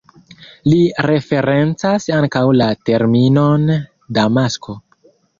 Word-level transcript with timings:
Li 0.67 0.77
referencas 1.05 2.07
ankaŭ 2.19 2.41
la 2.61 2.69
terminon 2.89 3.67
damasko. 4.19 4.75